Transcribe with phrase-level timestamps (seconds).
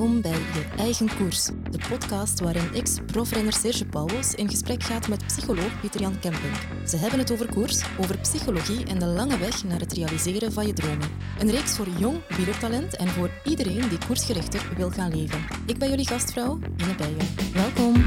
[0.00, 5.26] Welkom bij Je Eigen Koers, de podcast waarin ex-profrenner Serge Pauwels in gesprek gaat met
[5.26, 6.52] psycholoog Pieter-Jan Kemping.
[6.86, 10.66] Ze hebben het over koers, over psychologie en de lange weg naar het realiseren van
[10.66, 11.08] je dromen.
[11.38, 15.44] Een reeks voor jong wielertalent en voor iedereen die koersgerichter wil gaan leven.
[15.66, 17.52] Ik ben jullie gastvrouw, Ine Bijen.
[17.52, 18.02] Welkom.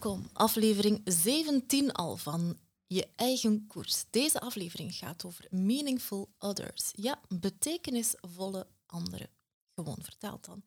[0.00, 4.04] Welkom, aflevering 17 al van Je eigen koers.
[4.10, 6.90] Deze aflevering gaat over meaningful others.
[6.92, 9.30] Ja, betekenisvolle anderen.
[9.74, 10.62] Gewoon vertaald dan.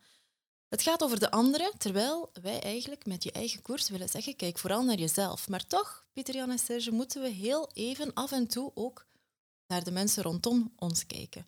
[0.67, 4.57] Het gaat over de anderen, terwijl wij eigenlijk met je eigen koers willen zeggen, kijk
[4.57, 5.49] vooral naar jezelf.
[5.49, 9.07] Maar toch, Pieter, Jan en Serge, moeten we heel even af en toe ook
[9.67, 11.45] naar de mensen rondom ons kijken.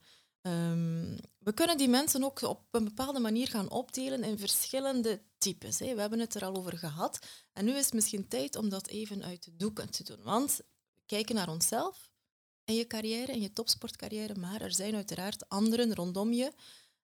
[0.47, 5.79] Um, we kunnen die mensen ook op een bepaalde manier gaan opdelen in verschillende types.
[5.79, 5.95] Hè.
[5.95, 7.19] We hebben het er al over gehad.
[7.53, 10.23] En nu is het misschien tijd om dat even uit de doeken te doen.
[10.23, 10.57] Want
[10.93, 12.11] we kijken naar onszelf
[12.63, 16.53] en je carrière, en je topsportcarrière, maar er zijn uiteraard anderen rondom je.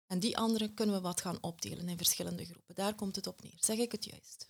[0.08, 2.76] En die anderen kunnen we wat gaan opdelen in verschillende groepen.
[2.76, 3.58] Daar komt het op neer.
[3.60, 4.46] Zeg ik het juist?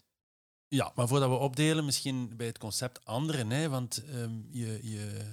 [0.67, 3.49] Ja, maar voordat we opdelen, misschien bij het concept anderen.
[3.49, 5.25] Hè, want um, je, je,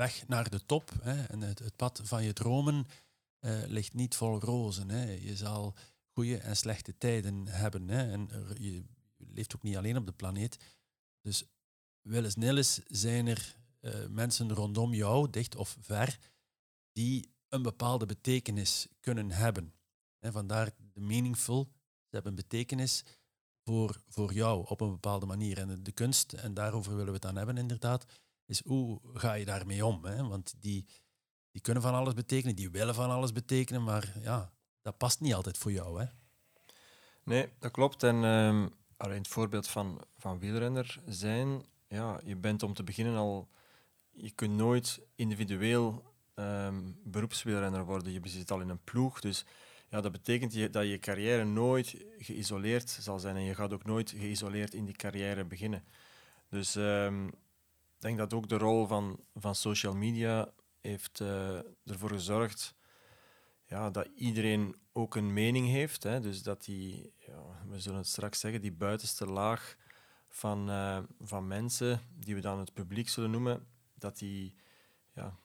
[0.00, 2.86] weg naar de top hè, en het, het, pad van je dromen
[3.40, 4.88] uh, ligt niet vol rozen.
[4.88, 5.10] Hè.
[5.12, 5.74] Je zal
[6.12, 7.88] goede en slechte tijden hebben.
[7.88, 8.10] Hè.
[8.12, 8.84] En je
[9.16, 10.56] leeft ook niet alleen op de planeet.
[11.20, 11.44] Dus
[12.02, 16.18] willens nillens zijn er uh, mensen rondom jou, dicht of ver,
[16.92, 19.74] die een bepaalde betekenis kunnen hebben.
[20.18, 21.68] Hè, vandaar de meaningful.
[22.08, 23.04] Ze hebben betekenis
[23.64, 25.58] voor, voor jou op een bepaalde manier.
[25.58, 28.04] En de kunst, en daarover willen we het dan hebben inderdaad,
[28.50, 30.04] is hoe ga je daarmee om?
[30.04, 30.28] Hè?
[30.28, 30.86] Want die,
[31.50, 35.34] die kunnen van alles betekenen, die willen van alles betekenen, maar ja, dat past niet
[35.34, 36.00] altijd voor jou.
[36.00, 36.06] Hè?
[37.24, 38.02] Nee, dat klopt.
[38.02, 43.16] En um, alleen het voorbeeld van, van wielrenner zijn, ja, je bent om te beginnen
[43.16, 43.48] al,
[44.10, 48.12] je kunt nooit individueel um, beroepswielrenner worden.
[48.12, 49.44] Je zit al in een ploeg, dus
[49.88, 54.10] ja, dat betekent dat je carrière nooit geïsoleerd zal zijn en je gaat ook nooit
[54.10, 55.84] geïsoleerd in die carrière beginnen.
[56.48, 57.30] Dus um,
[58.00, 62.74] ik denk dat ook de rol van, van social media heeft uh, ervoor gezorgd
[63.70, 66.02] ja, dat iedereen ook een mening heeft.
[66.02, 66.20] Hè.
[66.20, 69.76] Dus dat die, ja, we zullen het straks zeggen, die buitenste laag
[70.28, 74.54] van, uh, van mensen, die we dan het publiek zullen noemen, dat die,
[75.12, 75.36] ja,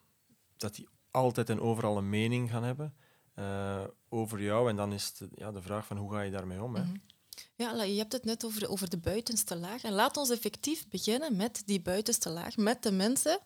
[0.57, 2.95] dat die altijd en overal een mening gaan hebben
[3.35, 4.69] uh, over jou.
[4.69, 6.75] En dan is het, ja, de vraag van hoe ga je daarmee om.
[6.75, 6.81] Hè.
[6.81, 7.01] -hmm.
[7.57, 9.83] Ja, je hebt het net over, over de buitenste laag.
[9.83, 13.39] En laat ons effectief beginnen met die buitenste laag, met de mensen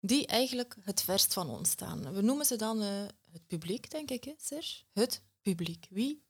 [0.00, 2.12] die eigenlijk het verst van ons staan.
[2.12, 2.88] We noemen ze dan uh,
[3.32, 4.82] het publiek, denk ik, hè, Serge?
[4.92, 5.86] Het publiek.
[5.90, 6.24] Wie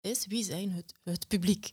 [0.00, 1.72] is, wie zijn het, het publiek?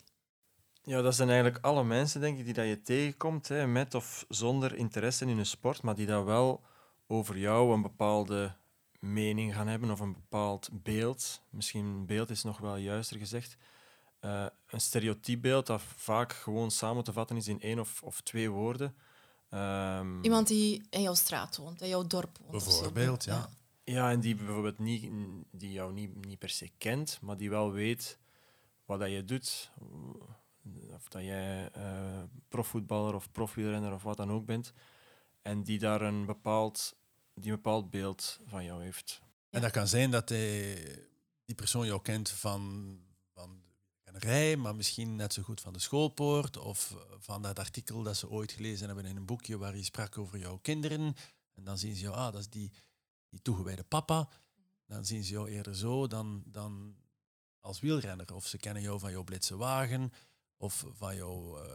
[0.83, 4.25] Ja, dat zijn eigenlijk alle mensen, denk ik, die dat je tegenkomt, hè, met of
[4.29, 6.63] zonder interesse in een sport, maar die dat wel
[7.07, 8.55] over jou een bepaalde
[8.99, 11.41] mening gaan hebben of een bepaald beeld.
[11.49, 13.57] Misschien beeld is nog wel juister gezegd
[14.21, 18.49] uh, een stereotypbeeld dat vaak gewoon samen te vatten is in één of, of twee
[18.49, 18.95] woorden.
[19.49, 22.51] Um, Iemand die in jouw straat woont, in jouw dorp woont.
[22.51, 23.49] Bijvoorbeeld, ja.
[23.83, 23.93] ja.
[23.93, 24.11] ja.
[24.11, 25.11] en die bijvoorbeeld niet,
[25.51, 28.17] die jou niet, niet per se kent, maar die wel weet
[28.85, 29.71] wat dat je doet.
[30.93, 34.73] Of dat jij uh, profvoetballer of profwielrenner of wat dan ook bent.
[35.41, 36.95] En die daar een bepaald,
[37.33, 39.21] die een bepaald beeld van jou heeft.
[39.49, 40.75] En dat kan zijn dat hij,
[41.45, 42.93] die persoon jou kent van,
[43.33, 43.61] van
[44.19, 48.29] rij, maar misschien net zo goed van de schoolpoort of van dat artikel dat ze
[48.29, 51.15] ooit gelezen hebben in een boekje waar je sprak over jouw kinderen.
[51.53, 52.71] En dan zien ze jou, ah, dat is die,
[53.29, 54.29] die toegewijde papa.
[54.85, 56.95] Dan zien ze jou eerder zo dan, dan
[57.59, 58.33] als wielrenner.
[58.33, 60.13] Of ze kennen jou van jouw blitse wagen,
[60.57, 61.71] of van jouw uh,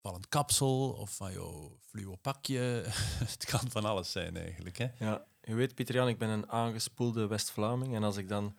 [0.00, 2.84] vallend kapsel, of van jouw fluo pakje.
[3.34, 4.78] het kan van alles zijn eigenlijk.
[4.78, 4.88] Hè?
[4.98, 7.94] Ja, je weet, Pieter Jan, ik ben een aangespoelde West-Vlaming.
[7.94, 8.56] En als ik dan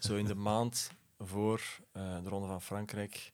[0.00, 0.90] zo in de maand
[1.26, 1.60] voor
[1.96, 3.32] uh, de Ronde van Frankrijk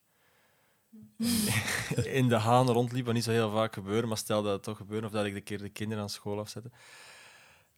[2.18, 4.76] in de haan rondliep, wat niet zo heel vaak gebeurde, maar stel dat het toch
[4.76, 6.70] gebeurde, of dat ik de keer de kinderen aan school afzette,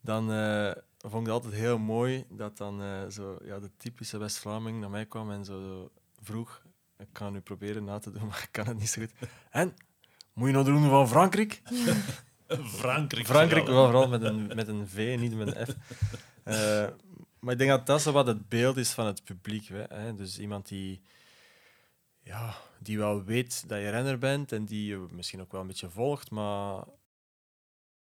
[0.00, 4.19] dan uh, vond ik het altijd heel mooi dat dan uh, zo, ja, de typische
[4.19, 5.90] West-Vlaming naar mij kwam en zo
[6.23, 6.62] vroeg,
[6.99, 9.29] ik kan nu proberen na te doen, maar ik kan het niet zo goed.
[9.50, 9.75] En,
[10.32, 11.62] moet je nog de Ronde van Frankrijk?
[12.82, 13.26] Frankrijk.
[13.26, 15.76] Frankrijk, vooral met een, met een V, niet met een F.
[17.40, 19.69] Maar ik denk dat dat zo wat het beeld is van het publiek.
[19.69, 20.14] Hè?
[20.14, 21.02] Dus iemand die,
[22.22, 25.66] ja, die wel weet dat je renner bent en die je misschien ook wel een
[25.66, 26.84] beetje volgt, maar...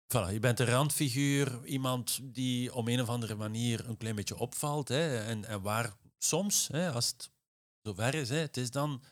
[0.03, 4.37] Voilà, je bent een randfiguur, iemand die op een of andere manier een klein beetje
[4.37, 4.87] opvalt.
[4.87, 5.17] Hè?
[5.23, 7.31] En, en waar soms, hè, als het
[7.81, 9.03] zover is, hè, het is dan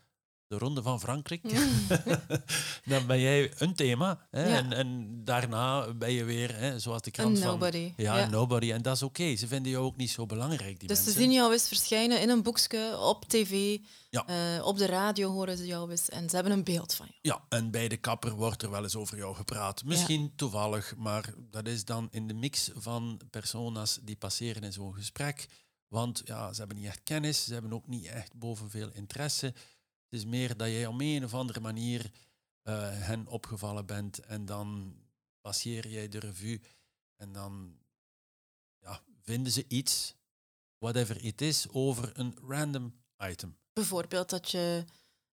[0.51, 1.41] de Ronde van Frankrijk,
[2.91, 4.27] dan ben jij een thema.
[4.31, 4.55] Hè, Ja.
[4.57, 7.47] en, en daarna ben je weer, hè, zoals de krant van...
[7.47, 7.93] nobody.
[7.97, 8.29] Ja, Ja.
[8.29, 8.71] nobody.
[8.71, 9.35] En dat is oké.
[9.35, 12.29] Ze vinden jou ook niet zo belangrijk, die Dus ze zien jou eens verschijnen in
[12.29, 13.77] een boekje, op tv,
[14.09, 14.27] Ja.
[14.57, 17.17] eh, op de radio horen ze jou eens en ze hebben een beeld van je.
[17.21, 19.83] Ja, en bij de kapper wordt er wel eens over jou gepraat.
[19.83, 24.93] Misschien toevallig, maar dat is dan in de mix van persona's die passeren in zo'n
[24.93, 25.47] gesprek.
[25.87, 29.53] Want ja, ze hebben niet echt kennis, ze hebben ook niet echt bovenveel interesse.
[30.11, 32.11] Het is meer dat jij op een of andere manier
[32.61, 34.95] eh, hen opgevallen bent en dan
[35.41, 36.61] passeer jij de revue
[37.15, 37.79] en dan
[38.79, 40.15] ja, vinden ze iets,
[40.77, 43.57] whatever it is, over een random item.
[43.73, 44.85] Bijvoorbeeld dat je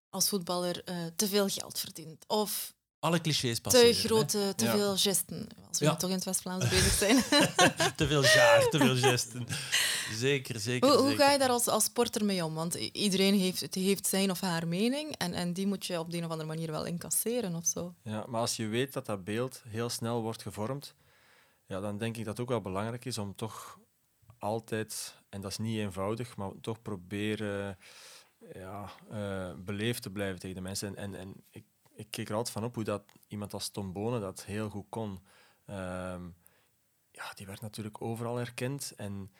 [0.09, 2.27] als voetballer eh, te veel geld verdient.
[2.27, 3.93] Of Alle clichés passeren.
[3.93, 4.71] te grote, te Ja.
[4.75, 5.47] veel gesten.
[5.67, 5.95] Als we Ja.
[5.95, 7.15] toch in het West-Vlaams bezig zijn.
[7.95, 9.47] te veel jaar, te veel gesten.
[10.25, 10.89] Zeker, zeker.
[10.89, 11.23] hoe, hoe zeker.
[11.23, 12.53] ga je daar als, als sporter mee om?
[12.53, 16.11] Want iedereen heeft, het heeft zijn of haar mening en, en die moet je op
[16.11, 17.95] de een of andere manier wel incasseren of zo.
[18.03, 20.95] Ja, maar als je weet dat dat beeld heel snel wordt gevormd,
[21.65, 23.77] ja, dan denk ik dat het ook wel belangrijk is om toch
[24.37, 27.77] altijd, en dat is niet eenvoudig, maar toch proberen
[28.53, 30.95] ja, eh, beleefd te blijven tegen de mensen.
[30.95, 31.63] En, en, en ik
[32.19, 35.19] keek er altijd van op hoe dat iemand als Tom Bonen dat heel goed kon.
[35.65, 36.23] Ehm,
[37.11, 38.93] ja, die werd natuurlijk overal herkend.
[38.95, 39.31] En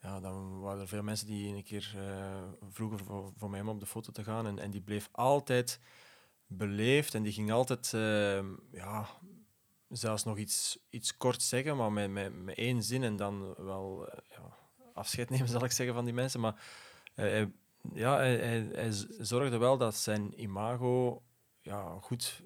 [0.00, 2.98] ja, dan waren er veel mensen die een keer eh, vroegen
[3.36, 4.46] voor, mij om op de foto te gaan.
[4.46, 5.80] En, en die bleef altijd
[6.46, 9.06] beleefd en die ging altijd ehm, ja,
[9.88, 14.08] zelfs nog iets, iets kort zeggen, maar met, met, met één zin en dan wel
[14.08, 14.56] eh, ja,
[14.92, 16.40] afscheid nemen, zal ik zeggen, van die mensen.
[16.40, 16.64] Maar
[17.14, 17.52] eh, hij,
[17.92, 21.22] ja, hij, zorgde wel dat zijn imago
[21.64, 22.42] ja, goed,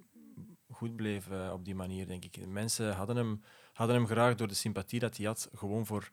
[0.69, 2.47] goed bleef eh, op die manier, denk ik.
[2.47, 3.43] Mensen hadden hem,
[3.73, 6.11] hadden hem graag door de sympathie dat hij had, gewoon voor...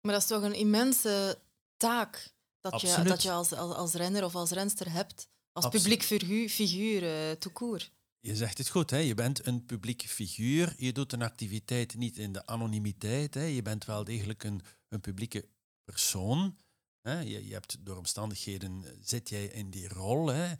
[0.00, 1.38] Maar dat is toch een immense
[1.76, 5.28] taak dat je, dat je als, als, als renner of als renster hebt.
[5.52, 5.98] Als Absoluut.
[5.98, 7.92] publiek figuur, figuur eh, tout court.
[8.20, 8.96] Je zegt het goed, hè?
[8.96, 10.74] je bent een publiek figuur.
[10.76, 13.34] Je doet een activiteit niet in de anonimiteit.
[13.34, 13.44] Hè?
[13.44, 15.48] Je bent wel degelijk een, een publieke
[15.84, 16.56] persoon.
[17.02, 17.20] Hè?
[17.20, 20.26] Je, je hebt door omstandigheden eh, zit jij in die rol.
[20.26, 20.54] Hè?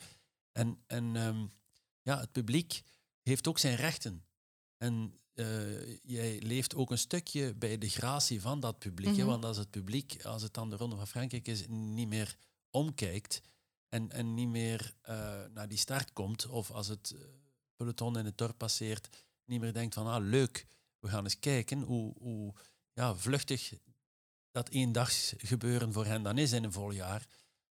[0.53, 1.47] En, en ehm,
[2.03, 2.83] ja, het publiek
[3.23, 4.25] heeft ook zijn rechten.
[4.77, 9.17] En eh, jij leeft ook een stukje bij de gratie van dat publiek.
[9.17, 9.23] hè?
[9.23, 9.27] Mhm.
[9.27, 12.37] Want als het publiek, als het dan de Ronde van Frankrijk is, niet meer
[12.71, 13.41] omkijkt
[13.89, 17.15] en, en niet meer eh, naar die start komt, of als het
[17.77, 19.09] peloton in het dorp passeert,
[19.45, 20.67] niet meer denkt van, ah, leuk,
[20.99, 22.55] we gaan eens kijken hoe, hoe
[22.93, 23.73] ja, vluchtig
[24.51, 27.27] dat eendags gebeuren voor hen dan is in een vol jaar.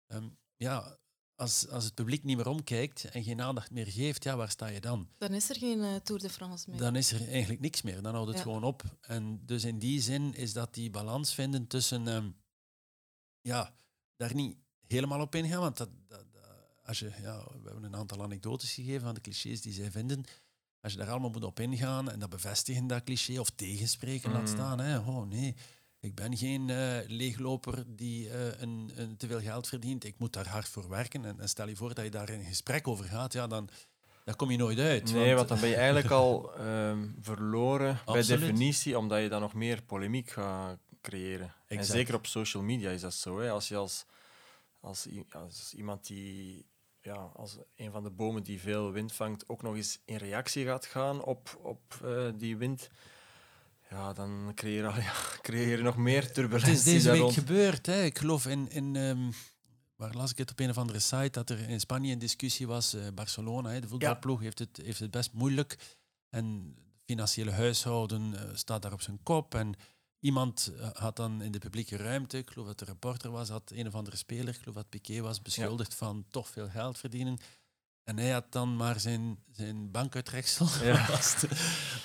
[0.07, 0.97] Ehm, ja,
[1.35, 4.67] als, als het publiek niet meer omkijkt en geen aandacht meer geeft, ja, waar sta
[4.67, 5.09] je dan?
[5.17, 6.79] Dan is er geen eh, Tour de France meer.
[6.79, 8.01] Dan is er eigenlijk niks meer.
[8.01, 8.43] Dan houdt het Ja.
[8.43, 8.83] gewoon op.
[9.01, 12.29] En dus in die zin is dat die balans vinden tussen, ehm,
[13.41, 13.73] ja,
[14.15, 14.57] daar niet
[14.87, 16.39] helemaal op ingaan, want dat, dat, dat-
[16.85, 20.23] als je, ja, we hebben een aantal anekdotes gegeven van de clichés die zij vinden.
[20.81, 24.41] Als je daar allemaal moet op ingaan en dat bevestigen, dat cliché, of tegenspreken laat
[24.41, 24.47] Mm.
[24.47, 24.79] staan.
[24.79, 24.97] Hè.
[24.97, 25.55] Oh nee,
[26.01, 30.03] ik ben geen eh, leegloper die eh, een, een te veel geld verdient.
[30.03, 31.25] Ik moet daar hard voor werken.
[31.25, 33.69] En, en stel je voor dat je daar in gesprek over gaat, ja, dan,
[34.23, 35.13] dan kom je nooit uit.
[35.13, 39.53] Nee, want dan ben je eigenlijk al ehm, verloren bij definitie, omdat je dan nog
[39.53, 41.53] meer polemiek gaat creëren.
[41.67, 43.39] En zeker op social media is dat zo.
[43.39, 43.49] Hè.
[43.49, 44.05] Als je als,
[44.79, 46.65] als, als iemand die,
[47.01, 50.65] ja, als een van de bomen die veel wind vangt, ook nog eens in reactie
[50.65, 52.89] gaat gaan op, op eh, die wind,
[53.91, 57.21] ja, dan creëer je, ja, creëer je nog meer Het turbulentie is deze daar week
[57.21, 57.33] rond.
[57.33, 57.85] gebeurd.
[57.85, 58.03] Hè.
[58.03, 59.31] Ik geloof in, in ehm,
[59.95, 62.67] waar las ik het op een of andere site, dat er in Spanje een discussie
[62.67, 62.93] was.
[62.93, 65.97] eh, Barcelona, hè, de voetbalploeg, heeft, het, heeft het best moeilijk.
[66.29, 66.45] En
[66.75, 69.55] het financiële huishouden eh, staat daar op zijn kop.
[69.55, 69.73] En
[70.19, 73.71] iemand eh, had dan in de publieke ruimte, ik geloof dat de reporter was, had
[73.75, 77.37] een of andere speler, ik geloof dat Piqué was, beschuldigd van toch veel geld verdienen.
[78.11, 81.05] En hij had dan maar zijn, zijn bankuitreksel Ja.
[81.15, 81.45] vast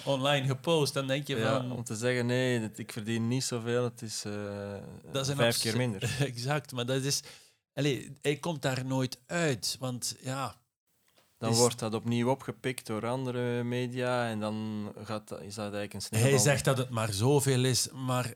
[0.05, 0.95] online gepost.
[0.95, 1.73] Dan denk je Ja, van...
[1.73, 4.75] om te zeggen, nee, ik verdien niet zoveel, het is, eh,
[5.13, 6.17] Dat is vijf keer minder.
[6.21, 7.23] Exact, maar dat is...
[7.75, 10.57] Allee, hij komt daar nooit uit, want ja...
[11.39, 15.95] Dan Is- wordt dat opnieuw opgepikt door andere media en dan gaat, is dat eigenlijk
[15.95, 16.31] een sneeuwbal.
[16.31, 18.35] Hij zegt dat het maar zoveel is, maar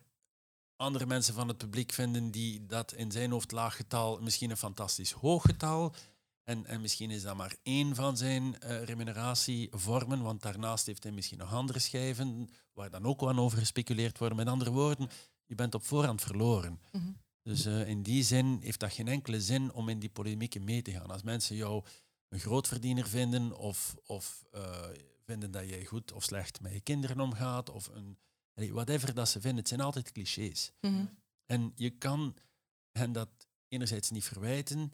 [0.76, 4.56] andere mensen van het publiek vinden die dat in zijn hoofd laag getal misschien een
[4.56, 5.94] fantastisch hoog getal.
[6.50, 11.12] En, en misschien is dat maar één van zijn eh, remuneratievormen, want daarnaast heeft hij
[11.12, 14.34] misschien nog andere schijven waar dan ook wel over gespeculeerd wordt.
[14.34, 15.08] Met andere woorden,
[15.46, 16.80] je bent op voorhand verloren.
[16.92, 17.12] Mhm.
[17.42, 20.82] Dus eh, in die zin heeft dat geen enkele zin om in die polemieken mee
[20.82, 21.10] te gaan.
[21.10, 21.84] Als mensen jou
[22.28, 24.88] een grootverdiener vinden of, of eh,
[25.24, 28.18] vinden dat jij goed of slecht met je kinderen omgaat, of een,
[28.54, 30.72] whatever dat ze vinden, het zijn altijd clichés.
[30.80, 31.04] Mhm.
[31.46, 32.36] En je kan
[32.92, 33.30] hen dat
[33.68, 34.92] enerzijds niet verwijten,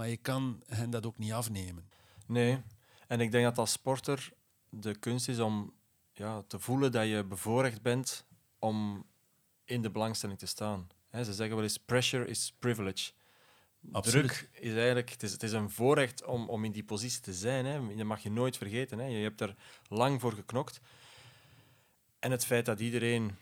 [0.00, 1.90] maar je kan hen dat ook niet afnemen.
[2.26, 2.62] Nee,
[3.06, 4.32] en ik denk dat als sporter
[4.68, 5.72] de kunst is om
[6.12, 8.26] ja, te voelen dat je bevoorrecht bent
[8.58, 9.06] om
[9.64, 10.88] in de belangstelling te staan.
[11.12, 13.12] Ze zeggen wel eens, pressure is privilege.
[13.92, 14.28] Absoluut.
[14.28, 17.34] Druk is eigenlijk, het is, het is een voorrecht om, om in die positie te
[17.34, 17.64] zijn.
[17.64, 17.96] Hè.
[17.96, 18.98] Dat mag je nooit vergeten.
[18.98, 19.04] Hè.
[19.04, 19.56] Je hebt er
[19.88, 20.80] lang voor geknokt.
[22.18, 23.36] En het feit dat iedereen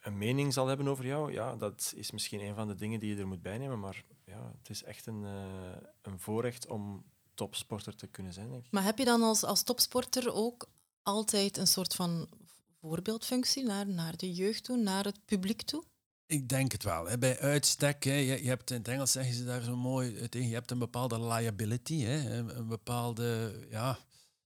[0.00, 3.14] een mening zal hebben over jou, ja, dat is misschien een van de dingen die
[3.14, 3.80] je er moet bijnemen.
[3.80, 7.04] Maar ja, het is echt een, uh, een voorrecht om
[7.34, 8.50] topsporter te kunnen zijn.
[8.50, 8.72] Denk ik.
[8.72, 10.68] Maar heb je dan als, als topsporter ook
[11.02, 12.28] altijd een soort van
[12.80, 15.84] voorbeeldfunctie naar, naar de jeugd toe, naar het publiek toe?
[16.26, 17.06] Ik denk het wel.
[17.06, 17.18] Hè.
[17.18, 20.48] Bij uitstek, hè, je, je, hebt in het Engels zeggen ze daar zo mooi tegen,
[20.48, 23.98] je hebt een bepaalde liability, hè, een, een bepaalde, ja,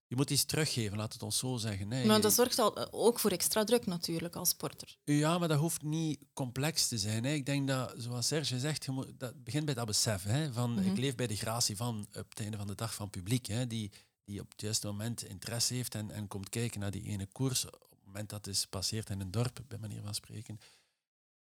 [0.09, 1.91] je moet iets teruggeven, laat het ons zo zeggen.
[1.91, 2.05] Hè.
[2.05, 4.97] Maar dat zorgt al, ook voor extra druk natuurlijk als sporter.
[5.05, 7.25] Ja, maar dat hoeft niet complex te zijn.
[7.25, 7.33] Hè.
[7.33, 10.23] Ik denk dat, zoals Serge zegt, je moet, dat begint bij dat besef.
[10.23, 13.11] Hè, van, Ik leef bij de gratie van op het einde van de dag van
[13.11, 13.93] publiek, hè, die,
[14.25, 17.67] die op het juiste moment interesse heeft en, en komt kijken naar die ene koers
[17.67, 20.61] op het moment dat het is passeert in een dorp, bij manier van spreken.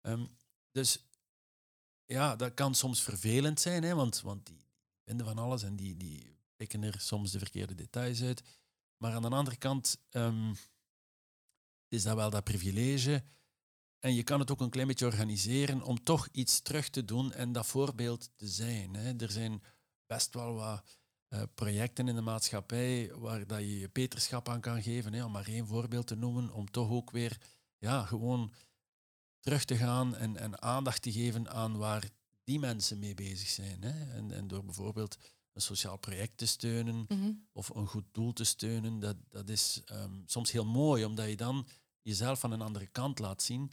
[0.02, 0.30] Um,
[0.72, 1.06] dus
[2.06, 4.66] ja, dat kan soms vervelend zijn, hè, want, want die
[5.06, 8.44] vinden van alles en die, die pikken er soms de verkeerde details uit.
[8.98, 10.56] Maar aan de andere kant um,
[11.88, 13.24] is dat wel dat privilege.
[14.00, 17.34] En je kan het ook een klein beetje organiseren om toch iets terug te doen
[17.34, 18.94] en dat voorbeeld te zijn.
[18.94, 19.14] Hè.
[19.18, 19.64] Er zijn
[20.06, 20.84] best wel wat
[21.30, 25.32] uh, projecten in de maatschappij waar dat je je peterschap aan kan geven, hè, om
[25.32, 27.38] maar één voorbeeld te noemen, om toch ook weer
[27.78, 28.54] ja, gewoon
[29.40, 32.10] terug te gaan en, en aandacht te geven aan waar
[32.44, 33.84] die mensen mee bezig zijn.
[33.84, 34.14] Hè.
[34.14, 35.18] En, en door bijvoorbeeld
[35.54, 37.32] een sociaal project te steunen Mhm.
[37.54, 41.36] of een goed doel te steunen, dat, dat is ehm, soms heel mooi, omdat je
[41.36, 41.68] dan
[42.02, 43.72] jezelf van een andere kant laat zien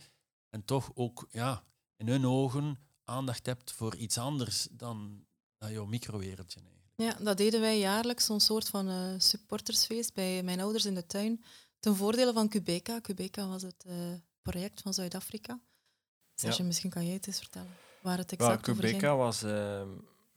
[0.50, 1.64] en toch ook ja,
[1.97, 5.25] in hun ogen aandacht hebt voor iets anders dan,
[5.58, 6.61] dan jouw microwereldje.
[6.61, 7.18] Eigenlijk.
[7.18, 11.06] Ja, dat deden wij jaarlijks, zo'n soort van eh, supportersfeest bij mijn ouders in de
[11.06, 11.44] tuin,
[11.78, 13.00] ten voordele van Cubeka.
[13.00, 13.94] Cubeka was het eh,
[14.42, 15.61] project van Zuid-Afrika.
[16.35, 19.02] Serge, misschien kan jij het eens vertellen waar het exact Well, over ging.
[19.02, 19.88] Was ehm,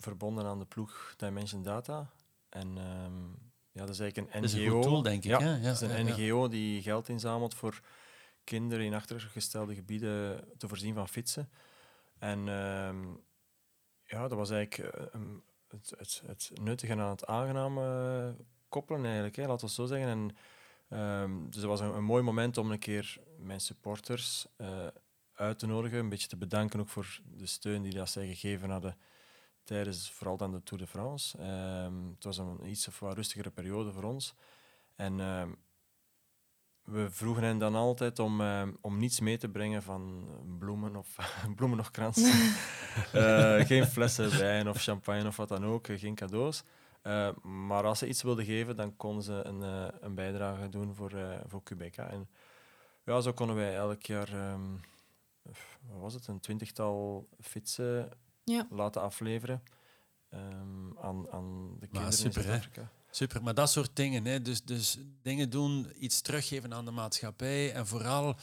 [0.02, 2.10] verbonden aan de ploeg Dimension Data.
[2.50, 3.28] En ehm,
[3.72, 4.60] ja, dat is eigenlijk een Dat NGO.
[4.60, 5.30] is een goed doel, denk ik.
[5.30, 5.40] Ja?
[5.40, 6.14] Ja, dat is een ja.
[6.14, 7.82] NGO die geld inzamelt voor
[8.44, 11.50] kinderen in achtergestelde gebieden te voorzien van fietsen.
[12.20, 13.06] En ehm,
[14.04, 15.22] ja, dat was eigenlijk eh,
[15.68, 18.36] het, het, het nuttige aan het aangename
[18.70, 20.08] koppelen, eigenlijk, hè, laten we het zo zeggen.
[20.08, 20.36] En,
[20.90, 24.88] ehm, dus dat was een, een mooi moment om een keer mijn supporters eh,
[25.34, 28.70] uit te nodigen, een beetje te bedanken ook voor de steun die dat zij gegeven
[28.70, 28.98] hadden
[29.64, 31.38] tijdens vooral dan de Tour de France.
[31.38, 34.36] Ehm, het was een iets of wat rustigere periode voor ons.
[34.96, 35.50] En ehm,
[36.84, 40.28] we vroegen hen dan altijd om, ehm, om niets mee te brengen van
[40.60, 41.16] bloemen of,
[41.56, 42.54] bloemen of kransen.
[43.12, 46.64] Eh, geen flessen wijn of champagne of wat dan ook, eh, geen cadeaus.
[47.02, 49.62] Eh, maar als ze iets wilden geven, dan konden ze een,
[50.06, 51.12] een bijdrage doen voor,
[51.48, 52.10] voor Quebeca.
[52.10, 52.30] En
[53.06, 54.58] ja, zo konden wij elk jaar,
[55.88, 58.10] wat was het, een twintigtal fietsen
[58.52, 58.68] Ja.
[58.70, 59.64] laten afleveren
[60.30, 62.54] ehm, aan, aan de kinderen super, in hè?
[62.54, 62.92] Zuid-Afrika.
[63.12, 64.26] Super, maar dat soort dingen.
[64.26, 64.42] Hè.
[64.42, 68.36] Dus, dus dingen doen, iets teruggeven aan de maatschappij en vooral,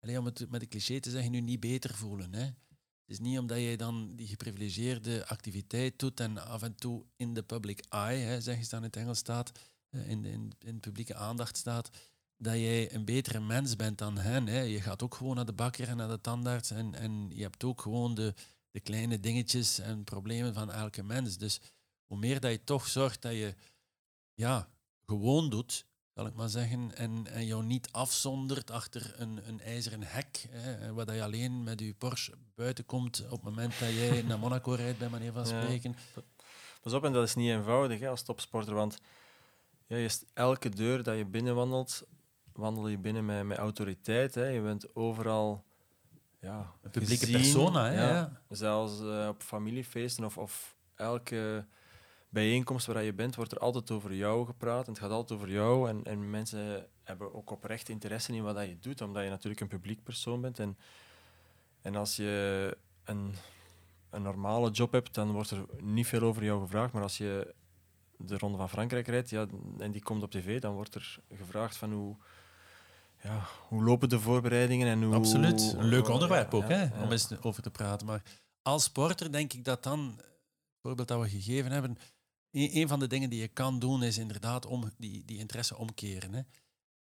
[0.00, 2.34] alleen om het met een cliché te zeggen, nu niet beter voelen.
[2.34, 2.44] Hè.
[2.44, 7.34] Het is niet omdat je dan die geprivilegeerde activiteit doet en af en toe in
[7.34, 9.52] de public eye, hè, zeggen ze dan in het Engels staat,
[9.90, 11.90] eh, in, in, in publieke aandacht staat,
[12.36, 14.46] dat jij een betere mens bent dan hen.
[14.46, 14.60] Hè.
[14.60, 17.64] Je gaat ook gewoon naar de bakker en naar de tandarts en, en je hebt
[17.64, 18.34] ook gewoon de,
[18.74, 21.36] de kleine dingetjes en problemen van elke mens.
[21.38, 21.60] Dus
[22.06, 23.54] hoe meer dat je toch zorgt dat je
[24.34, 24.68] ja,
[25.06, 30.02] gewoon doet, zal ik maar zeggen, en, en jou niet afzondert achter een, een ijzeren
[30.02, 33.88] hek, hè, waar dat je alleen met je Porsche buiten komt op het moment dat
[33.92, 35.62] jij naar Monaco rijdt, bij manier van Ja.
[35.62, 35.96] spreken.
[36.82, 38.98] Pas op, en dat is niet eenvoudig hè, als topsporter, want
[39.86, 42.02] ja, je elke deur dat je binnenwandelt,
[42.52, 44.34] wandel je binnen met, met autoriteit.
[44.34, 44.46] Hè.
[44.46, 45.64] Je bent overal
[46.44, 48.40] ja, Een publieke gezien, persona, hè, ja.
[48.48, 51.66] Zelfs eh, op familiefeesten of, of elke
[52.28, 54.86] bijeenkomst waar je bent, wordt er altijd over jou gepraat.
[54.86, 55.88] En het gaat altijd over jou.
[55.88, 59.60] En, en mensen hebben ook oprecht interesse in wat dat je doet, omdat je natuurlijk
[59.60, 60.58] een publiek persoon bent.
[60.58, 60.78] En,
[61.82, 63.34] en als je een,
[64.10, 66.92] een normale job hebt, dan wordt er niet veel over jou gevraagd.
[66.92, 67.54] Maar als je
[68.16, 69.46] de Ronde van Frankrijk rijdt ja,
[69.78, 72.16] en die komt op tv, dan wordt er gevraagd van hoe,
[73.24, 75.14] ja, hoe lopen de voorbereidingen en hoe...
[75.14, 75.74] Absoluut.
[75.76, 78.06] Een leuk onderwerp ook, hè, om eens over te praten.
[78.06, 78.22] Maar
[78.62, 81.98] als sporter denk ik dat dan, het voorbeeld dat we gegeven hebben,
[82.50, 85.76] een, een van de dingen die je kan doen is inderdaad om die, die interesse
[85.76, 86.34] omkeren.
[86.34, 86.42] Hè.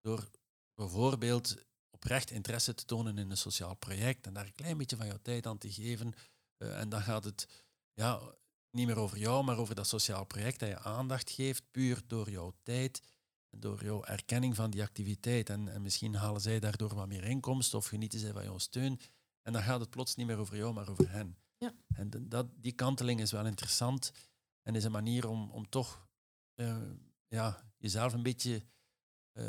[0.02, 0.30] Door
[0.76, 1.56] bijvoorbeeld
[1.90, 5.20] oprecht interesse te tonen in een sociaal project en daar een klein beetje van jouw
[5.22, 6.14] tijd aan te geven.
[6.58, 7.48] Eh, en dan gaat het
[7.94, 8.20] ja,
[8.72, 12.30] niet meer over jou, maar over dat sociaal project dat je aandacht geeft, puur door
[12.30, 13.02] jouw tijd,
[13.58, 15.50] door jouw erkenning van die activiteit.
[15.50, 19.00] En, en misschien halen zij daardoor wat meer inkomsten of genieten zij van jouw steun.
[19.42, 21.38] En dan gaat het plots niet meer over jou, maar over hen.
[21.58, 21.74] Ja.
[21.96, 24.12] En de- dat, die kanteling is wel interessant
[24.62, 26.08] en is een manier om, om toch
[26.56, 26.78] eh,
[27.28, 28.64] ja, jezelf een beetje...
[29.32, 29.46] eh,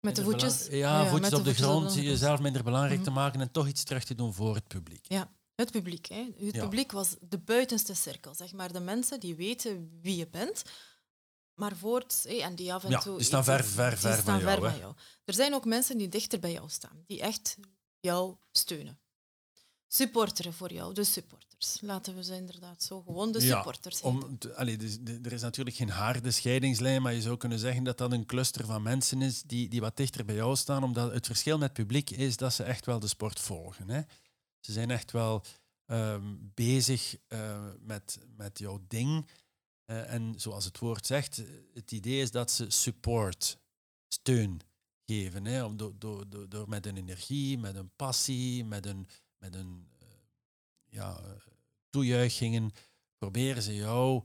[0.00, 0.66] Met de voetjes.
[0.66, 2.04] Ja, Ja, voetjes op de grond, grond.
[2.04, 3.18] jezelf minder belangrijk te Mhm.
[3.18, 5.06] maken en toch iets terug te doen voor het publiek.
[5.54, 6.06] Het publiek.
[6.06, 6.28] Hè.
[6.38, 6.62] Het Ja.
[6.62, 8.72] publiek was de buitenste cirkel, zeg maar.
[8.72, 10.62] De mensen die weten wie je bent,
[11.60, 13.16] maar voort, en die af en Ja, toe...
[13.16, 14.94] die staan ver, ver, ver van staan jou, ver van jou.
[15.24, 17.56] Er zijn ook mensen die dichter bij jou staan, die echt
[18.00, 18.98] jou steunen.
[19.86, 21.78] Supporteren voor jou, de supporters.
[21.80, 24.08] Laten we ze inderdaad zo gewoon de Ja, supporters heten.
[24.08, 27.98] Om, allee, dus er is natuurlijk geen harde scheidingslijn, maar je zou kunnen zeggen dat
[27.98, 30.82] dat een cluster van mensen is die, die wat dichter bij jou staan.
[30.82, 33.90] Omdat het verschil met het publiek is dat ze echt wel de sport volgen.
[33.90, 34.00] Hè.
[34.60, 35.44] Ze zijn echt wel
[35.86, 39.26] ehm, bezig eh, met, met jouw ding.
[39.90, 43.58] Eh, en zoals het woord zegt, eh, het idee is dat ze support,
[44.08, 44.60] steun
[45.06, 45.44] geven.
[45.44, 49.54] Hè, om door, door, door, door met een energie, met een passie, met een, met
[49.54, 50.06] een eh,
[50.86, 51.20] ja,
[51.88, 52.70] toejuichingen,
[53.18, 54.24] proberen ze jou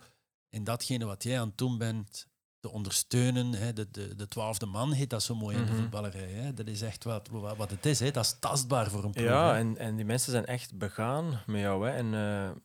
[0.50, 2.28] in datgene wat jij aan het doen bent
[2.60, 3.52] te ondersteunen.
[3.54, 3.74] Hè.
[3.74, 5.82] De, de, de twaalfde man heet dat zo mooi in de Mhm.
[5.82, 6.32] voetballerij.
[6.32, 6.54] Hè.
[6.54, 8.00] Dat is echt wat, wat, wat het is.
[8.00, 8.12] Hè.
[8.12, 9.26] Dat is tastbaar voor een ploeg.
[9.26, 11.88] Ja, en, en die mensen zijn echt begaan met jou.
[11.90, 11.96] Hè.
[11.96, 12.62] En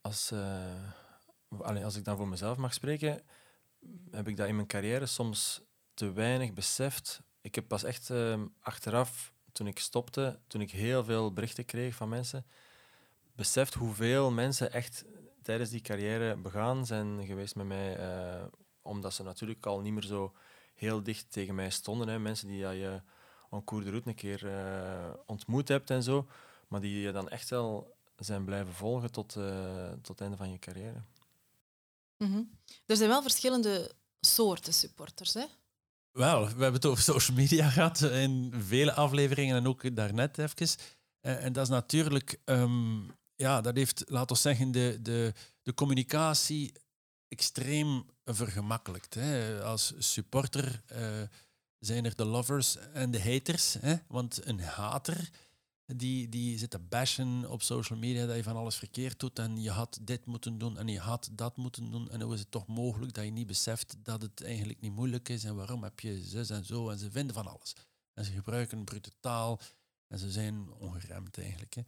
[0.00, 0.32] als,
[1.60, 3.22] allee, als ik dan voor mezelf mag spreken,
[4.10, 5.62] heb ik dat in mijn carrière soms
[5.94, 7.22] te weinig beseft.
[7.40, 11.94] Ik heb pas echt eh, achteraf, toen ik stopte, toen ik heel veel berichten kreeg
[11.94, 12.46] van mensen,
[13.34, 15.04] beseft hoeveel mensen echt
[15.42, 17.96] tijdens die carrière begaan zijn geweest met mij.
[17.96, 18.44] eh,
[18.82, 20.34] omdat ze natuurlijk al niet meer zo
[20.74, 22.08] heel dicht tegen mij stonden.
[22.08, 22.18] Hè.
[22.18, 23.02] Mensen die je
[23.50, 26.26] en cours de route een keer eh, ontmoet hebt en zo,
[26.68, 30.50] maar die je dan echt wel zijn blijven volgen tot, eh, tot het einde van
[30.50, 31.02] je carrière.
[32.18, 32.42] Mhm.
[32.86, 35.34] Er zijn wel verschillende soorten supporters.
[35.34, 35.44] Hè?
[36.12, 40.68] Wel, we hebben het over social media gehad in vele afleveringen en ook daarnet even.
[41.20, 43.00] Eh, en dat is natuurlijk, ehm,
[43.34, 46.72] ja, dat heeft, laten we zeggen, de, de, de communicatie
[47.28, 49.14] extreem vergemakkelijkt.
[49.14, 49.62] Hè.
[49.62, 51.22] Als supporter eh,
[51.78, 53.76] zijn er de lovers en de haters.
[53.80, 53.96] Hè.
[54.08, 55.30] Want een hater,
[55.96, 59.62] die, die zit te bashen op social media dat je van alles verkeerd doet en
[59.62, 62.50] je had dit moeten doen en je had dat moeten doen en hoe is het
[62.50, 66.00] toch mogelijk dat je niet beseft dat het eigenlijk niet moeilijk is en waarom heb
[66.00, 67.72] je zus en zo en ze vinden van alles.
[68.14, 69.60] En ze gebruiken brute taal
[70.08, 71.74] en ze zijn ongeremd eigenlijk.
[71.74, 71.82] Hè.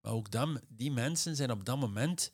[0.00, 2.30] Maar ook dan, die mensen zijn op dat moment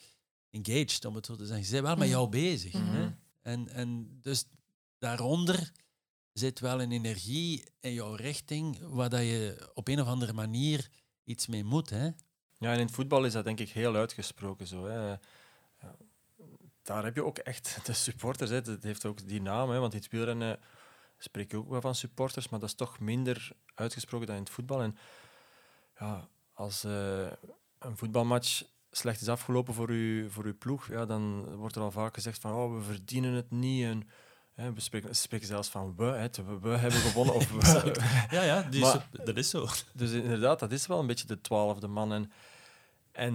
[0.50, 1.64] engaged, om het zo te zeggen.
[1.64, 2.16] Ze zijn wel met Mhm.
[2.16, 2.72] jou bezig.
[2.72, 2.78] Hè.
[2.80, 3.12] Mhm.
[3.40, 4.44] En, en dus
[4.98, 5.72] daaronder
[6.32, 10.90] zit wel een energie in jouw richting waar dat je op een of andere manier
[11.30, 11.90] iets mee moet.
[11.90, 12.04] Hè.
[12.58, 14.86] Ja, en in het voetbal is dat denk ik heel uitgesproken zo.
[14.86, 15.08] Hè.
[15.08, 15.20] Ja,
[16.82, 18.50] daar heb je ook echt de supporters.
[18.50, 20.60] Het heeft ook die naam, hè, want in het wielrennen
[21.18, 24.52] spreek je ook wel van supporters, maar dat is toch minder uitgesproken dan in het
[24.52, 24.82] voetbal.
[24.82, 24.96] En
[25.98, 27.32] ja, als eh,
[27.78, 31.90] een voetbalmatch slecht is afgelopen voor uw, voor uw ploeg, ja, dan wordt er al
[31.90, 33.84] vaak gezegd van oh, we verdienen het niet.
[33.84, 34.08] En,
[34.54, 37.34] hè, we spreken, ze spreken zelfs van we, hè, we, we hebben gewonnen.
[37.34, 37.94] Of we,
[38.36, 39.66] Ja, ja die Maar- dat is zo.
[39.94, 42.12] dus inderdaad, dat is wel een beetje de twaalfde man.
[42.12, 42.32] En,
[43.12, 43.34] en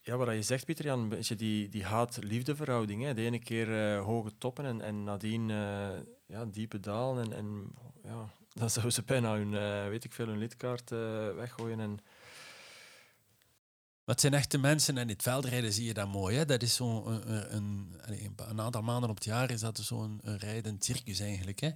[0.00, 3.02] ja, wat je zegt, Pieter Jan, een beetje die, die haat-liefde verhouding.
[3.02, 3.14] Hè.
[3.14, 5.88] De ene keer eh, hoge toppen en, en nadien eh,
[6.26, 7.24] ja, diepe dalen.
[7.24, 7.72] En, en
[8.04, 10.90] ja, dan zouden ze bijna hun, eh, weet ik veel, hun lidkaart
[11.36, 11.80] weggooien.
[11.80, 11.98] En,
[14.04, 16.36] Maar het zijn echte mensen en in het veldrijden zie je dat mooi.
[16.36, 16.44] Hè?
[16.44, 19.78] Dat is zo'n een, een, een, een een aantal maanden op het jaar is dat
[19.78, 21.60] zo'n een rijdend circus eigenlijk.
[21.60, 21.70] Hè?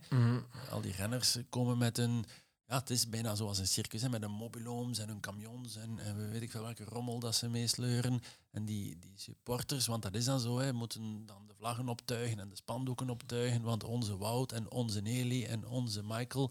[0.71, 2.25] Al die renners komen met een...
[2.69, 5.99] Ja, het is bijna zoals een circus, hè, met een mobilooms en hun camions en,
[5.99, 8.21] en weet ik veel welke rommel dat ze meesleuren.
[8.51, 12.39] En die, die supporters, want dat is dan zo, hè, moeten dan de vlaggen optuigen
[12.39, 16.51] en de spandoeken optuigen, want onze Wout en onze Nelly en onze Michael,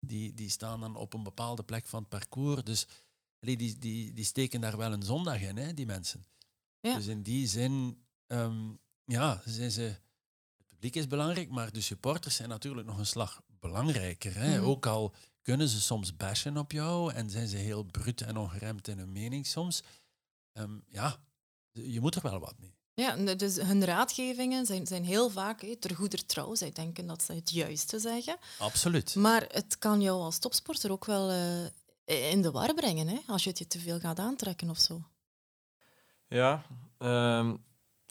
[0.00, 2.64] die, die staan dan op een bepaalde plek van het parcours.
[2.64, 2.86] Dus
[3.40, 6.24] die, die, die steken daar wel een zondag in, hè, die mensen.
[6.80, 6.96] Ja.
[6.96, 8.72] Dus in die zin, ehm,
[9.04, 9.82] ja, zijn ze...
[9.82, 14.34] Het publiek is belangrijk, maar de supporters zijn natuurlijk nog een slag belangrijker.
[14.34, 14.58] Hè?
[14.58, 14.66] Mhm.
[14.66, 18.88] Ook al kunnen ze soms bashen op jou en zijn ze heel bruut en ongeremd
[18.88, 19.82] in hun mening soms.
[20.52, 21.20] Ehm, ja,
[21.72, 22.76] je moet er wel wat mee.
[22.94, 26.54] Ja, dus hun raadgevingen zijn, zijn heel vaak ter goeder trouw.
[26.54, 28.36] Zij denken dat ze het juiste zeggen.
[28.58, 29.14] Absoluut.
[29.14, 31.66] Maar het kan jou als topsporter ook wel eh,
[32.08, 35.02] in de war brengen, hè, als je het je te veel gaat aantrekken of zo.
[36.26, 36.62] ja,
[36.98, 37.56] ehm,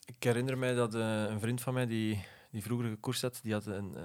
[0.05, 3.53] ik herinner mij dat eh, een vriend van mij die, die vroeger gekoerst had, die
[3.53, 4.03] had een, eh,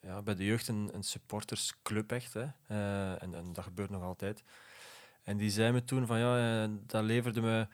[0.00, 2.32] ja, bij de jeugd een, een supportersclub echt.
[2.32, 2.46] Hè.
[2.66, 4.42] Eh, en, en dat gebeurt nog altijd.
[5.22, 7.66] En die zei me toen van ja, eh, dat leverde me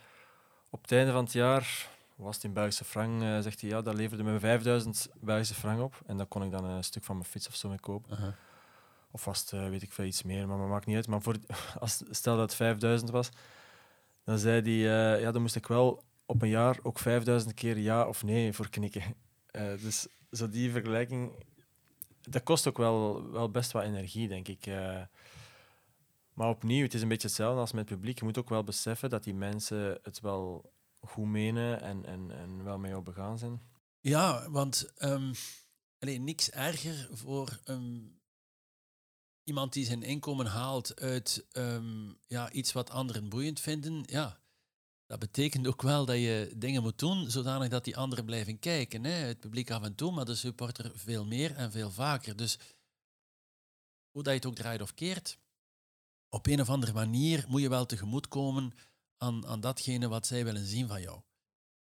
[0.70, 3.83] op het einde van het jaar was het in Belgische frank, eh, zegt hij, ja,
[3.83, 6.00] dat leverde me 5000 Belgische frank op.
[6.07, 8.35] En daar kon ik dan een stuk van mijn fiets of zo mee kopen.
[9.16, 11.07] Of was het, eh, weet ik veel, iets meer, maar dat maakt niet uit.
[11.07, 11.37] Maar voor,
[11.79, 13.29] als, stel dat het 5000 was,
[14.24, 17.79] dan zei hij, eh, ja, dan moest ik wel op een jaar ook 5000 keer
[17.79, 19.02] ja of nee voor knikken.
[19.57, 21.33] Eh, dus zo die vergelijking,
[22.20, 24.66] dat kost ook wel, wel best wat energie, denk ik.
[26.33, 28.18] maar opnieuw, het is een beetje hetzelfde als met het publiek.
[28.18, 32.64] Je moet ook wel beseffen dat die mensen het wel goed menen en, en, en
[32.64, 33.61] wel met jou begaan zijn.
[34.00, 35.33] Ja, want ehm
[35.98, 37.98] allee, niks erger voor ehm,
[39.47, 44.03] iemand die zijn inkomen haalt uit ehm, ja, iets wat anderen boeiend vinden.
[44.07, 44.41] Ja,
[45.07, 49.05] dat betekent ook wel dat je dingen moet doen zodanig dat die anderen blijven kijken.
[49.05, 49.11] Hè?
[49.11, 52.37] Het publiek af en toe, maar de supporter veel meer en veel vaker.
[52.37, 52.59] Dus
[54.11, 55.39] hoe dat je het ook draait of keert,
[56.29, 58.73] op een of andere manier moet je wel tegemoetkomen
[59.17, 61.21] aan, aan datgene wat zij willen zien van jou.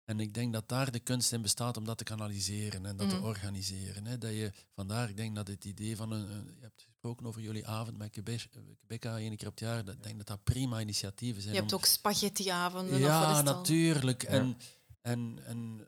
[0.05, 3.09] En ik denk dat daar de kunst in bestaat om dat te kanaliseren en dat
[3.09, 4.05] te organiseren.
[4.05, 4.17] Hè.
[4.17, 7.41] Dat je, vandaar, ik denk dat het idee van een, een- je hebt gesproken over
[7.41, 10.43] jullie avond met Quebec- Quebeca één keer op het jaar, dat, ik denk dat dat
[10.43, 11.53] prima initiatieven zijn.
[11.53, 12.93] Je hebt om- ook spaghettiavonden.
[12.95, 14.21] of wat is ja, natuurlijk.
[14.21, 14.27] Ja.
[14.29, 14.57] En,
[15.01, 15.87] en, en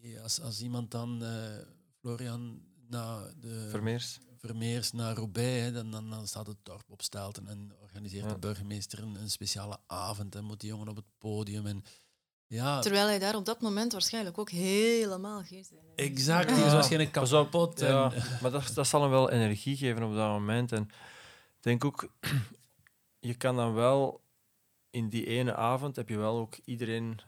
[0.00, 1.56] ja, als, als iemand dan, eh,
[2.00, 4.18] Florian, na de Vermeers.
[4.36, 8.32] Vermeers naar Roubaix, hè, dan, dan, dan staat het dorp op stelten en organiseert Ja.
[8.32, 11.66] de burgemeester een, een speciale avond en moet die jongen op het podium.
[11.66, 11.84] En,
[12.46, 16.10] ja, Terwijl hij daar op dat moment waarschijnlijk ook helemaal geen zin in heeft.
[16.10, 16.48] exact.
[16.50, 16.56] Ja.
[16.56, 17.80] Die is waarschijnlijk kapot.
[17.80, 20.72] en- Ja, maar dat, dat zal hem wel energie geven op dat moment.
[20.72, 20.82] En
[21.56, 22.08] ik denk ook,
[23.18, 24.20] je kan dan wel
[24.90, 27.18] in die ene avond heb je wel ook iedereen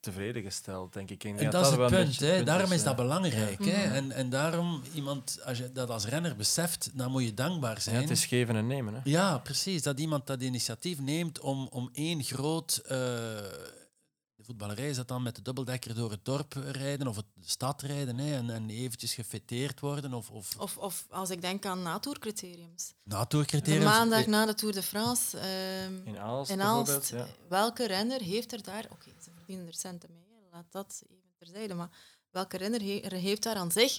[0.00, 1.20] tevreden gesteld, denk ik.
[1.20, 3.64] Denk En dat is het punt, daarom is, dat belangrijk.
[3.64, 3.70] Ja.
[3.72, 3.86] Hè.
[3.86, 3.94] Mhm.
[3.94, 7.80] En, en daarom, iemand, als je dat als renner beseft, dan moet je dankbaar Ja,
[7.80, 7.96] zijn.
[8.00, 8.94] het is geven en nemen.
[8.94, 9.00] Hè.
[9.04, 9.82] Ja, precies.
[9.82, 12.76] Dat iemand dat initiatief neemt om, om één groot...
[12.86, 12.98] eh,
[14.46, 17.82] voetballerij is dat dan met de dubbeldekker door het dorp rijden of het, de stad
[17.82, 21.82] rijden hè, en, en eventjes gefeteerd worden of, of Of, of als ik denk aan
[21.82, 22.92] natourcriteriums.
[23.02, 23.84] De natuurcriteriums.
[23.84, 26.14] maandag na de Tour de France In ehm,
[26.52, 27.10] in Aalst.
[27.10, 27.26] Ja.
[27.48, 28.84] welke renner heeft er daar...
[28.90, 31.74] Oké, ze verdienen er centen mee, laat dat even terzijde.
[31.74, 31.90] Maar
[32.30, 33.98] welke renner he- heeft daar aan zich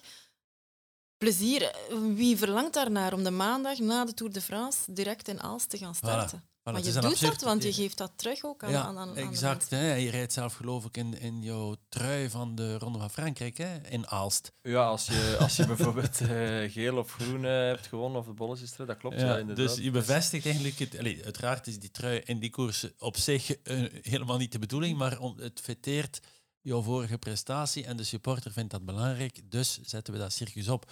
[1.17, 1.75] plezier?
[2.15, 5.77] Wie verlangt daarnaar om de maandag na de Tour de France direct in Aalst te
[5.77, 6.41] gaan starten?
[6.41, 8.97] voilà, maar je is doet dat, want je geeft dat terug ook aan, ja, aan,
[8.97, 9.69] aan, aan de exact.
[9.69, 9.93] Hè.
[9.93, 13.89] Je rijdt zelf geloof ik in, in jouw trui van de Ronde van Frankrijk hè,
[13.89, 14.51] in Aalst.
[14.62, 18.34] Ja, als je, als je bijvoorbeeld eh, geel of groen eh, hebt gewonnen of de
[18.34, 19.19] bolletjestrui, dat klopt.
[19.19, 19.67] Ja, Ja, inderdaad.
[19.67, 20.97] dus je bevestigt eigenlijk het.
[20.97, 24.97] allee, uiteraard is die trui in die koers op zich eh, helemaal niet de bedoeling,
[24.97, 26.19] maar om, het feteert
[26.62, 30.91] jouw vorige prestatie en de supporter vindt dat belangrijk, dus zetten we dat circus op.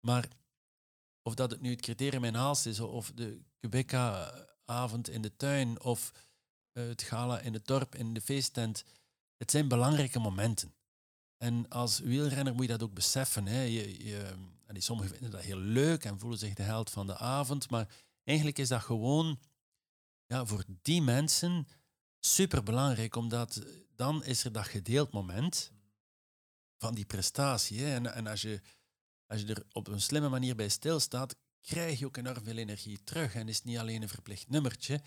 [0.00, 0.28] Maar
[1.22, 3.40] of dat het nu het criterium in Aalst is, of de
[4.72, 6.12] Quebeca-avond in de tuin, of
[6.72, 8.84] eh, het gala in het dorp, in de feesttent,
[9.36, 10.74] het zijn belangrijke momenten.
[11.36, 13.46] En als wielrenner moet je dat ook beseffen.
[13.46, 13.62] Hè.
[13.62, 14.34] Je, je,
[14.66, 17.88] allee, sommigen vinden dat heel leuk en voelen zich de held van de avond, maar
[18.24, 19.38] eigenlijk is dat gewoon
[20.26, 21.66] ja, voor die mensen
[22.20, 23.62] super belangrijk, omdat
[23.96, 25.72] dan is er dat gedeeld moment
[26.78, 27.80] van die prestatie.
[27.80, 27.94] Hè.
[27.94, 28.60] En, en als, je,
[29.26, 33.04] als je er op een slimme manier bij stilstaat, krijg je ook enorm veel energie
[33.04, 33.34] terug.
[33.34, 35.00] En is het niet alleen een verplicht nummertje,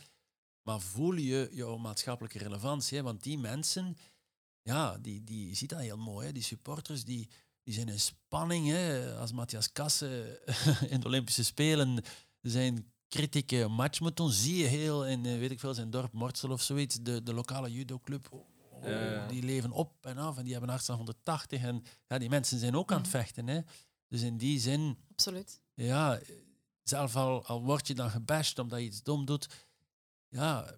[0.62, 2.98] maar voel je jouw maatschappelijke relevantie.
[2.98, 3.04] Hè.
[3.04, 3.98] Want die mensen,
[4.62, 6.26] ja, die, die je ziet dat heel mooi.
[6.26, 6.32] Hè.
[6.32, 7.30] Die supporters, die,
[7.64, 8.68] die zijn in spanning.
[8.68, 9.16] Hè.
[9.16, 10.40] Als Matthias Kassen
[10.94, 12.04] in de Olympische Spelen
[12.42, 16.12] zijn kritieke match moet doen, zie je heel in, eh, weet ik veel, zijn dorp
[16.14, 20.44] Mortsel of zoiets, de, de lokale judoclub, oh, oh, die leven op en af en
[20.44, 23.18] die hebben hartslag 180 en ja, die mensen zijn ook aan het Mhm.
[23.18, 23.48] vechten.
[23.48, 23.60] Hè.
[24.08, 25.62] Dus in die zin, Absoluut.
[25.74, 26.20] ja,
[26.90, 29.48] zelf al, al word je dan gebashed omdat je iets dom doet,
[30.30, 30.76] ja,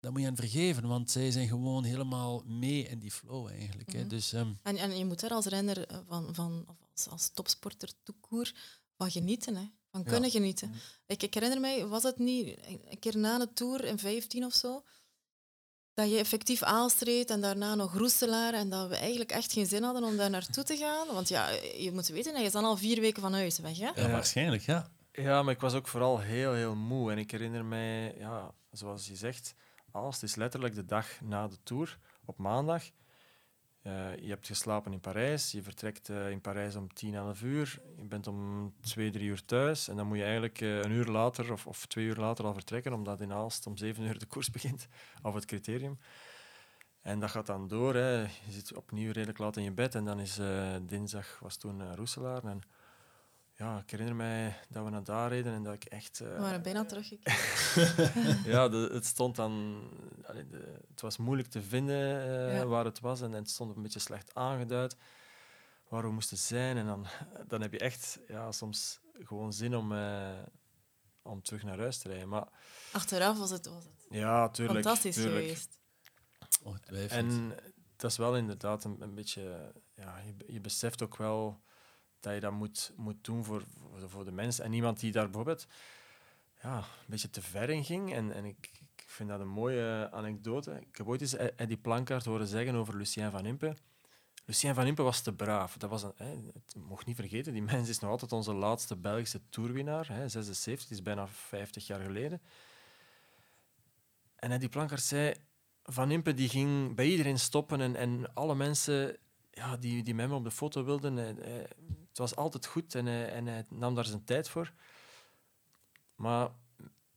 [0.00, 3.92] dat moet je hen vergeven, want zij zijn gewoon helemaal mee in die flow eigenlijk.
[3.92, 3.98] Hè.
[4.00, 4.08] Mhm.
[4.08, 7.28] Dus ehm, En, en je moet daar als renner eh, van, van of als, als
[7.28, 8.52] topsporter toekoer
[8.96, 9.64] van genieten, hè.
[9.90, 10.10] van Ja.
[10.10, 10.72] kunnen genieten.
[11.06, 14.54] Ik, ik herinner mij, was het niet een keer na de Tour in 15 of
[14.54, 14.82] zo,
[15.94, 19.66] dat je effectief Aalst reed en daarna nog Roeselaar en dat we eigenlijk echt geen
[19.66, 21.06] zin hadden om daar naartoe te gaan.
[21.06, 23.78] Want ja, je moet weten, hij is dan al vier weken van huis weg.
[23.78, 23.84] Hè?
[23.86, 24.10] ja, Ja.
[24.10, 24.90] waarschijnlijk, ja.
[25.18, 27.10] Ja, maar ik was ook vooral heel, heel moe.
[27.10, 29.54] En ik herinner mij, ja, zoals je zegt,
[29.92, 32.82] Aalst is letterlijk de dag na de Tour, op maandag.
[33.82, 37.80] Eh, je hebt geslapen in Parijs, je vertrekt eh, in Parijs om 10, 11 uur.
[37.96, 39.88] Je bent om 2, 3 uur thuis.
[39.88, 42.54] En dan moet je eigenlijk eh, een uur later of, of twee uur later al
[42.54, 44.88] vertrekken, omdat in Aalst om 7 uur de koers begint,
[45.22, 45.98] of het criterium.
[47.02, 47.94] En dat gaat dan door.
[47.94, 48.20] Hè.
[48.20, 49.94] Je zit opnieuw redelijk laat in je bed.
[49.94, 50.40] En dan is
[50.82, 52.44] dinsdag, was toen Roeselaar.
[52.44, 52.62] En
[53.58, 56.18] ja, ik herinner mij dat we naar daar reden en dat ik echt...
[56.18, 57.36] We eh, waren bijna teruggekeerd.
[58.54, 59.82] ja, de- het stond dan...
[60.24, 62.66] allee, de- het was moeilijk te vinden eh, Ja.
[62.66, 64.96] waar het was en, het stond een beetje slecht aangeduid
[65.88, 66.76] waar we moesten zijn.
[66.76, 67.06] En dan,
[67.46, 70.38] dan heb je echt ja, soms gewoon zin om, eh,
[71.22, 72.28] om terug naar huis te rijden.
[72.28, 72.48] Maar
[72.92, 74.78] Achteraf was het, was het ja, tuurlijk.
[74.84, 75.40] fantastisch tuurlijk.
[75.44, 75.78] geweest.
[76.62, 77.10] Ongetwijfeld.
[77.20, 77.54] En
[77.96, 79.72] dat is wel inderdaad een, een beetje...
[79.94, 81.62] Ja, je, je beseft ook wel
[82.20, 83.64] dat je dat moet, moet doen voor,
[84.06, 84.64] voor, de mensen.
[84.64, 85.66] En iemand die daar bijvoorbeeld
[86.62, 88.14] ja, een beetje te ver in ging.
[88.14, 90.80] En, en ik, ik vind dat een mooie anekdote.
[90.80, 93.76] Ik heb ooit eens E- Eddie Plankaart horen zeggen over Lucien van Impe.
[94.44, 95.76] Lucien van Impe was te braaf.
[95.76, 96.36] Dat was een, hè,
[96.76, 100.08] mocht niet vergeten, die mens is nog altijd onze laatste Belgische toerwinnaar.
[100.08, 102.42] Hè, 76, dat is bijna 50 jaar geleden.
[104.36, 105.34] En Eddie Plankaart zei...
[105.90, 109.16] Van Impe die ging bij iedereen stoppen en, en alle mensen
[109.58, 111.18] ja, die, die met op de foto wilden.
[112.18, 114.72] Het was altijd goed en hij, en hij nam daar zijn tijd voor.
[116.14, 116.48] Maar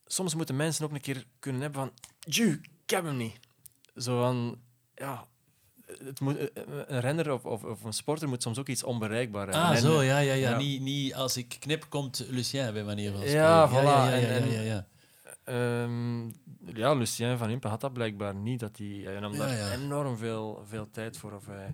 [0.06, 1.92] soms moeten mensen ook een keer kunnen hebben van...
[2.34, 3.40] Ju, ik heb hem niet.
[3.96, 4.60] Zo van...
[4.96, 5.28] Ja,
[6.04, 6.38] het moet,
[6.88, 9.64] een renner of, of, of een sporter moet soms ook iets onbereikbaar hebben.
[9.64, 10.50] Ah, En- zo, ja, ja, ja.
[10.50, 10.58] ja.
[10.58, 13.86] Niet, niet als ik knip, komt Lucien bij manier van Ja, spreken.
[13.86, 13.90] voilà.
[13.90, 14.88] Ja, ja, ja, En- ja, ja, ja.
[15.44, 16.26] Ehm,
[16.78, 18.60] ja, Lucien van Impe had dat blijkbaar niet.
[18.60, 19.72] Dat hij, hij nam Ja, daar ja.
[19.72, 21.32] enorm veel, veel tijd voor.
[21.34, 21.72] Of hij,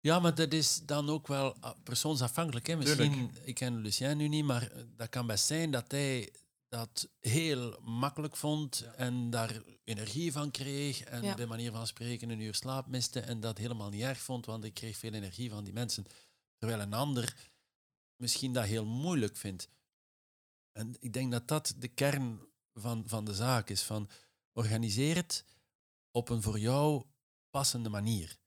[0.00, 2.66] Ja, maar dat is dan ook wel ah, persoonsafhankelijk.
[2.66, 2.76] Hè.
[2.76, 3.38] Misschien, Tuurlijk.
[3.46, 6.32] ik ken Lucien nu niet, maar eh, dat kan best zijn dat hij
[6.68, 11.34] dat heel makkelijk vond en daar energie van kreeg en Ja.
[11.34, 14.64] bij manier van spreken een uur slaap miste en dat helemaal niet erg vond, want
[14.64, 16.06] ik kreeg veel energie van die mensen.
[16.58, 17.52] Terwijl een ander
[18.16, 19.68] misschien dat heel moeilijk vindt.
[20.72, 22.40] En ik denk dat dat de kern
[22.74, 23.82] van, van de zaak is.
[23.82, 24.08] Van
[24.52, 25.44] organiseer het
[26.10, 27.04] op een voor jou
[27.50, 28.38] passende manier.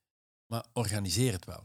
[0.53, 1.63] Maar organiseer het wel.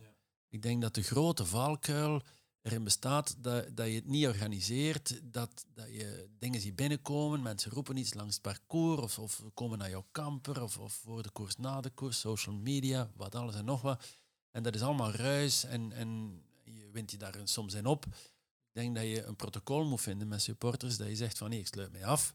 [0.48, 2.22] Ik denk dat de grote valkuil
[2.62, 7.70] erin bestaat dat, dat je het niet organiseert, dat, dat je dingen ziet binnenkomen, mensen
[7.70, 11.30] roepen iets langs het parcours of, of komen naar jouw camper of, of voor de
[11.30, 14.04] koers, na de koers, social media, wat alles en nog wat.
[14.50, 18.06] En dat is allemaal ruis en, en je wint je daar soms in op.
[18.06, 21.58] Ik denk dat je een protocol moet vinden met supporters, dat je zegt van nee,
[21.58, 22.34] ik sluit mij af.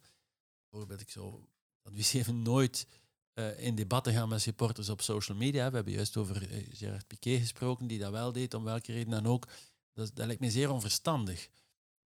[0.70, 1.46] Bijvoorbeeld, ik zou
[1.84, 2.88] adviseren nooit
[3.34, 5.70] eh, in debatten gaan met supporters op social media.
[5.70, 9.10] We hebben juist over eh, Gerard Piqué gesproken, die dat wel deed, om welke reden
[9.12, 9.48] dan ook.
[9.94, 11.50] Dat, dat lijkt me zeer onverstandig.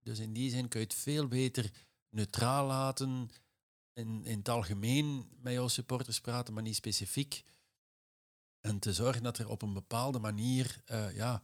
[0.04, 1.72] Dus in die zin kun je het veel beter
[2.10, 3.30] neutraal laten,
[3.94, 7.44] in, in het algemeen met jouw supporters praten, maar niet specifiek.
[8.62, 11.42] En te zorgen dat er op een bepaalde manier, eh, ja,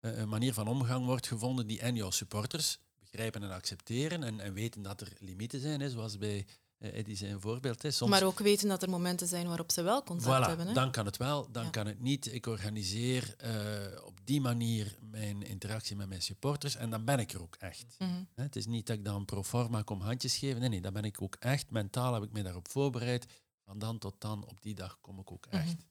[0.00, 4.52] een manier van omgang wordt gevonden die en jouw supporters begrijpen en accepteren en, en
[4.52, 6.46] weten dat er limieten zijn, hè, zoals bij
[6.92, 7.96] Eddie zijn voorbeeld is.
[7.96, 10.66] Soms Maar ook weten dat er momenten zijn waarop ze wel contact Voilà, hebben.
[10.66, 10.72] Hè?
[10.72, 11.70] dan kan het wel, dan Ja.
[11.70, 12.32] kan het niet.
[12.34, 17.32] Ik organiseer eh, op die manier mijn interactie met mijn supporters en dan ben ik
[17.32, 17.94] er ook echt.
[17.98, 18.10] Mhm.
[18.34, 20.60] Hè, Het is niet dat ik dan pro forma kom handjes geven.
[20.60, 21.70] Nee, nee, dan ben ik ook echt.
[21.70, 23.26] Mentaal heb ik me daarop voorbereid.
[23.64, 25.64] Van dan tot dan, op die dag kom ik ook echt.
[25.72, 25.82] Mhm.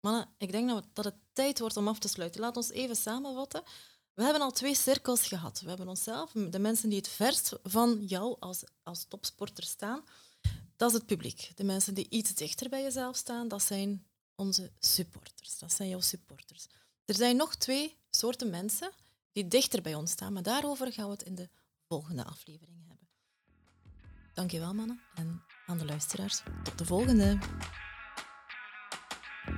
[0.00, 2.40] Mannen, ik denk dat het tijd wordt om af te sluiten.
[2.40, 3.62] Laat ons even samenvatten.
[4.20, 5.60] We hebben al twee cirkels gehad.
[5.60, 10.04] We hebben onszelf, de mensen die het verst van jou als, als topsporter staan,
[10.76, 11.52] dat is het publiek.
[11.54, 15.58] De mensen die iets dichter bij jezelf staan, dat zijn onze supporters.
[15.58, 16.66] Dat zijn jouw supporters.
[17.04, 18.90] Er zijn nog twee soorten mensen
[19.32, 21.48] die dichter bij ons staan, maar daarover gaan we het in de
[21.88, 23.08] volgende aflevering hebben.
[24.34, 25.00] Dankjewel, mannen.
[25.14, 27.38] En aan de luisteraars, tot de volgende.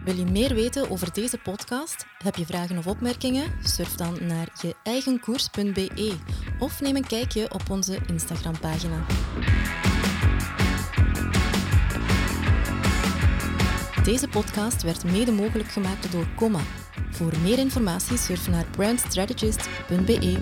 [0.04, 2.06] Wil je meer weten over deze podcast?
[2.18, 3.52] Heb je vragen of opmerkingen?
[3.62, 6.12] Surf dan naar je eigenkoers.be
[6.58, 9.06] of neem een kijkje op onze Instagram-pagina.
[14.04, 16.60] Deze podcast werd mede mogelijk gemaakt door Comma.
[17.10, 20.36] Voor meer informatie surf naar brandstrategist.be.